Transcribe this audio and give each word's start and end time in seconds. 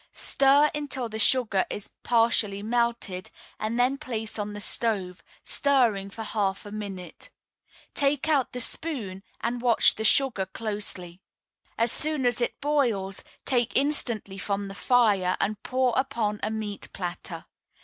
Stir 0.13 0.71
until 0.73 1.09
the 1.09 1.19
sugar 1.19 1.63
is 1.69 1.89
partially 2.01 2.63
melted, 2.63 3.29
and 3.59 3.79
then 3.79 3.99
place 3.99 4.39
on 4.39 4.53
the 4.53 4.59
stove, 4.59 5.21
stirring 5.43 6.09
for 6.09 6.23
half 6.23 6.65
a 6.65 6.71
minute. 6.71 7.29
Take 7.93 8.27
out 8.27 8.51
the 8.51 8.61
spoon, 8.61 9.21
and 9.41 9.61
watch 9.61 9.93
the 9.93 10.03
sugar 10.03 10.47
closely. 10.47 11.21
As 11.77 11.91
soon 11.91 12.25
as 12.25 12.41
it 12.41 12.59
boils, 12.61 13.23
take 13.45 13.75
instantly 13.77 14.39
from 14.39 14.69
the 14.69 14.73
fire 14.73 15.37
and 15.39 15.61
pour 15.61 15.93
upon 15.95 16.39
a 16.41 16.49
meat 16.49 16.91
platter. 16.93 17.45